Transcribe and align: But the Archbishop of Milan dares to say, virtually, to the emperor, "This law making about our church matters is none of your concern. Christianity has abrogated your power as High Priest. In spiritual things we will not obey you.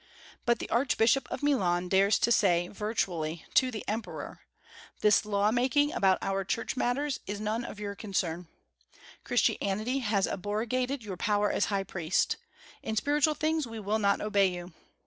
But 0.47 0.57
the 0.57 0.67
Archbishop 0.71 1.29
of 1.29 1.43
Milan 1.43 1.87
dares 1.87 2.17
to 2.17 2.31
say, 2.31 2.67
virtually, 2.69 3.45
to 3.53 3.69
the 3.69 3.85
emperor, 3.87 4.41
"This 5.01 5.25
law 5.27 5.51
making 5.51 5.91
about 5.93 6.17
our 6.23 6.43
church 6.43 6.75
matters 6.75 7.19
is 7.27 7.39
none 7.39 7.63
of 7.63 7.79
your 7.79 7.93
concern. 7.93 8.47
Christianity 9.23 9.99
has 9.99 10.25
abrogated 10.25 11.03
your 11.03 11.17
power 11.17 11.51
as 11.51 11.65
High 11.65 11.83
Priest. 11.83 12.37
In 12.81 12.95
spiritual 12.95 13.35
things 13.35 13.67
we 13.67 13.79
will 13.79 13.99
not 13.99 14.21
obey 14.21 14.47
you. 14.47 14.73